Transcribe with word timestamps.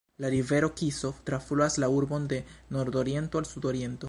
La 0.23 0.29
rivero 0.33 0.69
Kiso 0.79 1.11
trafluas 1.27 1.77
la 1.83 1.91
urbon 1.99 2.27
de 2.35 2.43
nordoriento 2.79 3.37
al 3.45 3.53
sudoriento. 3.55 3.99